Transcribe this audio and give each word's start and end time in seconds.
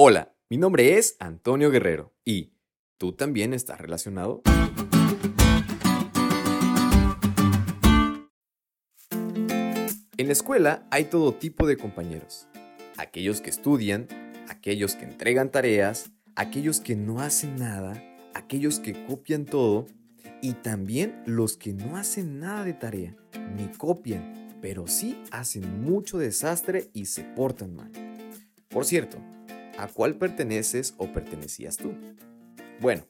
Hola, 0.00 0.32
mi 0.48 0.58
nombre 0.58 0.96
es 0.96 1.16
Antonio 1.18 1.72
Guerrero 1.72 2.14
y 2.24 2.52
¿tú 2.98 3.14
también 3.14 3.52
estás 3.52 3.80
relacionado? 3.80 4.42
En 10.16 10.26
la 10.28 10.32
escuela 10.32 10.86
hay 10.92 11.06
todo 11.06 11.34
tipo 11.34 11.66
de 11.66 11.76
compañeros. 11.76 12.46
Aquellos 12.96 13.40
que 13.40 13.50
estudian, 13.50 14.06
aquellos 14.48 14.94
que 14.94 15.04
entregan 15.04 15.50
tareas, 15.50 16.12
aquellos 16.36 16.78
que 16.78 16.94
no 16.94 17.20
hacen 17.20 17.56
nada, 17.56 18.00
aquellos 18.34 18.78
que 18.78 19.04
copian 19.04 19.46
todo 19.46 19.86
y 20.40 20.52
también 20.52 21.24
los 21.26 21.56
que 21.56 21.72
no 21.72 21.96
hacen 21.96 22.38
nada 22.38 22.62
de 22.62 22.74
tarea, 22.74 23.16
ni 23.56 23.66
copian, 23.76 24.56
pero 24.62 24.86
sí 24.86 25.20
hacen 25.32 25.82
mucho 25.82 26.18
desastre 26.18 26.88
y 26.92 27.06
se 27.06 27.24
portan 27.24 27.74
mal. 27.74 27.90
Por 28.68 28.84
cierto, 28.84 29.18
¿A 29.78 29.86
cuál 29.86 30.16
perteneces 30.16 30.94
o 30.96 31.12
pertenecías 31.12 31.76
tú? 31.76 31.94
Bueno, 32.80 33.04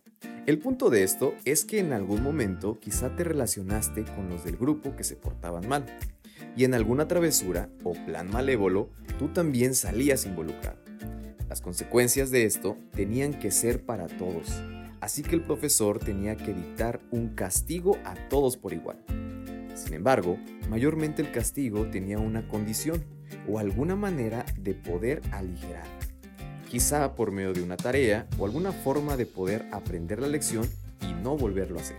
el 0.45 0.59
punto 0.59 0.91
de 0.91 1.03
esto 1.03 1.35
es 1.47 1.65
que 1.65 1.79
en 1.79 1.95
algún 1.95 2.23
momento 2.23 2.79
quizá 2.79 3.17
te 3.17 3.25
relacionaste 3.25 4.05
con 4.05 4.29
los 4.29 4.45
del 4.45 4.59
grupo 4.59 4.95
que 4.95 5.03
se 5.03 5.17
portaban 5.17 5.67
mal. 5.67 5.87
Y 6.59 6.65
en 6.65 6.75
alguna 6.75 7.09
travesura 7.09 7.71
o 7.85 7.95
plan 7.95 8.31
malévolo, 8.31 8.91
tú 9.19 9.29
también 9.29 9.75
salías 9.75 10.27
involucrado. 10.27 10.79
Las 11.49 11.63
consecuencias 11.63 12.31
de 12.31 12.45
esto 12.45 12.77
tenían 12.95 13.33
que 13.33 13.51
ser 13.51 13.87
para 13.87 14.07
todos, 14.07 14.63
así 15.01 15.23
que 15.23 15.37
el 15.37 15.43
profesor 15.43 15.99
tenía 15.99 16.37
que 16.37 16.53
dictar 16.53 17.01
un 17.11 17.29
castigo 17.29 17.97
a 18.05 18.15
todos 18.29 18.59
por 18.59 18.75
igual. 18.75 19.03
Sin 19.75 19.95
embargo, 19.95 20.37
mayormente 20.69 21.23
el 21.23 21.33
castigo 21.33 21.87
tenía 21.87 22.19
una 22.19 22.47
condición 22.47 23.03
o 23.49 23.59
alguna 23.59 23.97
manera 23.97 24.45
de 24.59 24.75
poder 24.75 25.23
aligerar 25.33 26.08
quizá 26.69 27.15
por 27.15 27.33
medio 27.33 27.53
de 27.53 27.63
una 27.63 27.77
tarea 27.77 28.27
o 28.39 28.45
alguna 28.45 28.73
forma 28.73 29.17
de 29.17 29.27
poder 29.27 29.67
aprender 29.73 30.21
la 30.21 30.29
lección 30.29 30.69
y 31.03 31.13
no 31.13 31.37
volverlo 31.37 31.79
a 31.79 31.83
hacer. 31.83 31.97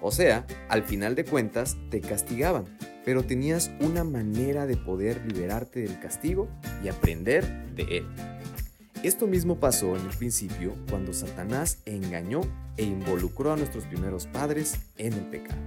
O 0.00 0.10
sea, 0.10 0.46
al 0.68 0.84
final 0.84 1.14
de 1.14 1.24
cuentas 1.24 1.76
te 1.90 2.00
castigaban, 2.00 2.64
pero 3.04 3.24
tenías 3.24 3.70
una 3.80 4.04
manera 4.04 4.66
de 4.66 4.76
poder 4.76 5.22
liberarte 5.26 5.80
del 5.80 5.98
castigo 6.00 6.48
y 6.84 6.88
aprender 6.88 7.44
de 7.74 7.98
él. 7.98 8.06
Esto 9.02 9.26
mismo 9.26 9.60
pasó 9.60 9.96
en 9.96 10.02
el 10.06 10.16
principio 10.16 10.74
cuando 10.90 11.12
Satanás 11.12 11.78
engañó 11.84 12.40
e 12.76 12.82
involucró 12.82 13.52
a 13.52 13.56
nuestros 13.56 13.84
primeros 13.84 14.26
padres 14.26 14.78
en 14.96 15.12
el 15.12 15.26
pecado. 15.26 15.60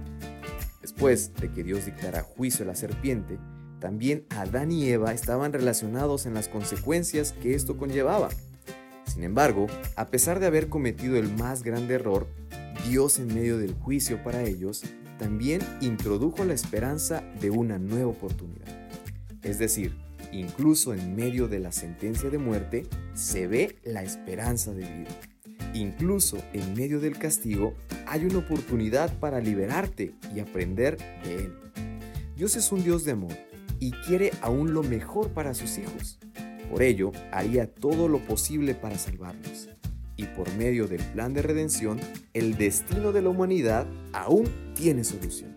Después 0.82 1.34
de 1.34 1.50
que 1.50 1.62
Dios 1.62 1.86
dictara 1.86 2.22
juicio 2.22 2.64
a 2.64 2.68
la 2.68 2.74
serpiente, 2.74 3.38
también 3.80 4.26
Adán 4.30 4.70
y 4.70 4.88
Eva 4.88 5.12
estaban 5.12 5.52
relacionados 5.52 6.26
en 6.26 6.34
las 6.34 6.48
consecuencias 6.48 7.32
que 7.32 7.54
esto 7.54 7.76
conllevaba. 7.76 8.28
Sin 9.06 9.24
embargo, 9.24 9.66
a 9.96 10.06
pesar 10.06 10.38
de 10.38 10.46
haber 10.46 10.68
cometido 10.68 11.16
el 11.16 11.34
más 11.34 11.64
grande 11.64 11.94
error, 11.94 12.28
Dios 12.88 13.18
en 13.18 13.34
medio 13.34 13.58
del 13.58 13.74
juicio 13.74 14.22
para 14.22 14.44
ellos 14.44 14.84
también 15.18 15.60
introdujo 15.80 16.44
la 16.44 16.54
esperanza 16.54 17.24
de 17.40 17.50
una 17.50 17.78
nueva 17.78 18.10
oportunidad. 18.10 18.88
Es 19.42 19.58
decir, 19.58 19.96
incluso 20.30 20.94
en 20.94 21.16
medio 21.16 21.48
de 21.48 21.58
la 21.58 21.72
sentencia 21.72 22.30
de 22.30 22.38
muerte 22.38 22.86
se 23.14 23.46
ve 23.46 23.78
la 23.82 24.02
esperanza 24.02 24.72
de 24.72 24.84
vida. 24.84 25.10
Incluso 25.74 26.38
en 26.52 26.74
medio 26.74 27.00
del 27.00 27.18
castigo 27.18 27.74
hay 28.06 28.24
una 28.24 28.38
oportunidad 28.38 29.18
para 29.18 29.40
liberarte 29.40 30.14
y 30.34 30.40
aprender 30.40 30.96
de 31.24 31.34
él. 31.36 31.54
Dios 32.36 32.56
es 32.56 32.72
un 32.72 32.82
Dios 32.82 33.04
de 33.04 33.12
amor 33.12 33.49
y 33.80 33.92
quiere 33.92 34.30
aún 34.42 34.74
lo 34.74 34.82
mejor 34.82 35.30
para 35.30 35.54
sus 35.54 35.78
hijos. 35.78 36.18
Por 36.70 36.82
ello, 36.82 37.10
haría 37.32 37.66
todo 37.66 38.06
lo 38.06 38.18
posible 38.24 38.74
para 38.74 38.96
salvarlos. 38.96 39.70
Y 40.16 40.24
por 40.26 40.54
medio 40.54 40.86
del 40.86 41.02
plan 41.02 41.32
de 41.32 41.42
redención, 41.42 41.98
el 42.34 42.56
destino 42.56 43.10
de 43.10 43.22
la 43.22 43.30
humanidad 43.30 43.86
aún 44.12 44.48
tiene 44.74 45.02
solución. 45.02 45.56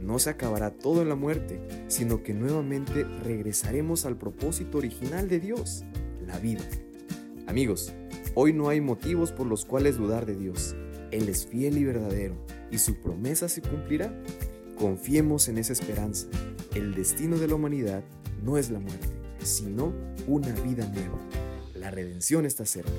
No 0.00 0.18
se 0.18 0.30
acabará 0.30 0.70
todo 0.70 1.02
en 1.02 1.10
la 1.10 1.14
muerte, 1.14 1.60
sino 1.88 2.22
que 2.22 2.32
nuevamente 2.32 3.04
regresaremos 3.22 4.06
al 4.06 4.16
propósito 4.16 4.78
original 4.78 5.28
de 5.28 5.38
Dios, 5.38 5.84
la 6.26 6.38
vida. 6.38 6.64
Amigos, 7.46 7.92
hoy 8.34 8.54
no 8.54 8.70
hay 8.70 8.80
motivos 8.80 9.32
por 9.32 9.46
los 9.46 9.66
cuales 9.66 9.98
dudar 9.98 10.24
de 10.24 10.36
Dios. 10.36 10.74
Él 11.10 11.28
es 11.28 11.46
fiel 11.46 11.76
y 11.76 11.84
verdadero, 11.84 12.34
y 12.70 12.78
su 12.78 12.94
promesa 12.96 13.48
se 13.50 13.60
cumplirá. 13.60 14.14
Confiemos 14.76 15.48
en 15.48 15.58
esa 15.58 15.74
esperanza 15.74 16.26
el 16.74 16.94
destino 16.94 17.36
de 17.36 17.48
la 17.48 17.56
humanidad 17.56 18.04
no 18.42 18.56
es 18.56 18.70
la 18.70 18.78
muerte, 18.78 19.08
sino 19.42 19.92
una 20.26 20.52
vida 20.62 20.86
nueva. 20.86 21.18
La 21.74 21.90
redención 21.90 22.46
está 22.46 22.64
cerca. 22.64 22.92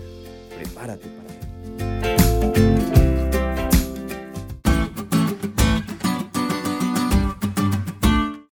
Prepárate 0.57 1.07
para 1.07 1.33
él. 1.33 1.41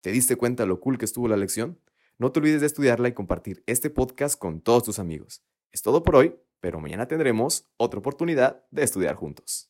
¿Te 0.02 0.12
diste 0.12 0.36
cuenta 0.36 0.66
lo 0.66 0.80
cool 0.80 0.98
que 0.98 1.06
estuvo 1.06 1.28
la 1.28 1.38
lección? 1.38 1.80
No 2.18 2.32
te 2.32 2.40
olvides 2.40 2.62
de 2.62 2.68
estudiarla 2.68 3.08
y 3.08 3.14
compartir 3.14 3.64
este 3.68 3.90
podcast 3.90 4.40
con 4.40 4.62
todos 4.62 4.84
tus 4.84 5.00
amigos. 5.00 5.44
Es 5.72 5.82
todo 5.82 6.04
por 6.04 6.16
hoy, 6.16 6.36
pero 6.60 6.80
mañana 6.80 7.08
tendremos 7.08 7.70
otra 7.78 8.00
oportunidad 8.00 8.64
de 8.72 8.84
estudiar 8.84 9.16
juntos. 9.16 9.70